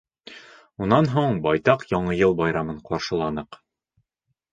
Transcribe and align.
Унан 0.85 1.09
һуң 1.11 1.35
байтаҡ 1.43 1.85
Яңы 1.91 2.15
йыл 2.21 2.33
байрамын 2.39 2.79
ҡаршыланыҡ. 2.89 3.61